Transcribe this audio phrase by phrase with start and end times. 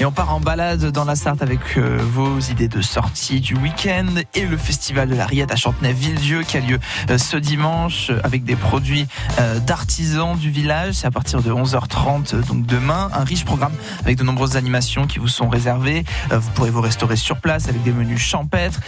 [0.00, 3.54] Et on part en balade dans la Sarthe avec euh, vos idées de sortie du
[3.54, 8.10] week-end et le festival de la Riette à Chantenay-Villedieu qui a lieu euh, ce dimanche
[8.10, 9.06] euh, avec des produits
[9.66, 10.94] d'artisans du village.
[10.94, 13.08] C'est à partir de 11h30 donc demain.
[13.12, 13.72] Un riche programme
[14.04, 16.04] avec de nombreuses animations qui vous sont réservées.
[16.30, 18.80] vous pourrez vous restaurer sur place avec des menus champêtres.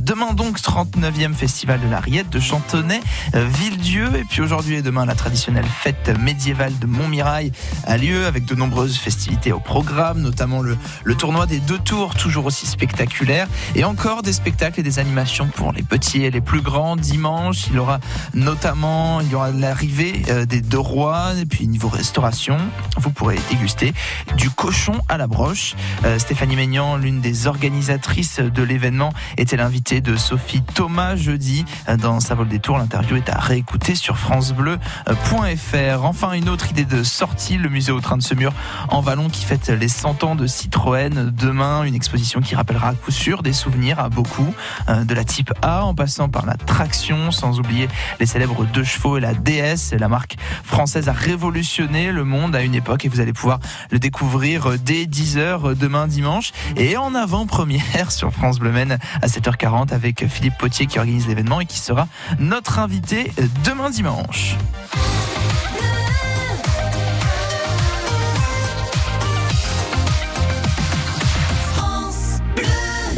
[0.00, 4.16] demain donc 39e festival de la Riette de Chantenay-Villedieu.
[4.16, 7.52] Et puis aujourd'hui et demain la traditionnelle fête médiévale de Montmirail
[7.86, 10.76] a lieu avec de nombreuses festivités au programme, notamment le,
[11.14, 13.48] tournoi des deux tours, toujours aussi spectaculaire.
[13.74, 16.96] Et encore des spectacles et des animations pour les petits et les plus grands.
[16.96, 18.00] Dimanche, il y aura
[18.34, 19.20] notamment
[19.54, 21.32] l'arrivée euh, des deux rois.
[21.40, 22.58] Et puis niveau restauration,
[22.98, 23.94] vous pourrez déguster
[24.36, 25.74] du cochon à la broche.
[26.04, 31.96] Euh, Stéphanie Maignan, l'une des organisatrices de l'événement, était l'invitée de Sophie Thomas jeudi euh,
[31.96, 32.78] dans sa vol des tours.
[32.78, 36.04] L'interview est à réécouter sur francebleu.fr.
[36.04, 38.52] Enfin, une autre idée de sortie, le musée au train de Semur
[38.88, 41.30] en Vallon qui fête les 100 ans Citroën.
[41.30, 44.54] Demain, une exposition qui rappellera à coup sûr des souvenirs à beaucoup,
[44.88, 47.88] euh, de la type A en passant par la traction, sans oublier
[48.20, 49.94] les célèbres deux chevaux et la DS.
[49.98, 53.98] La marque française a révolutionné le monde à une époque et vous allez pouvoir le
[53.98, 60.26] découvrir dès 10h demain dimanche et en avant-première sur France Bleu Maine à 7h40 avec
[60.28, 63.32] Philippe Potier qui organise l'événement et qui sera notre invité
[63.64, 64.56] demain dimanche.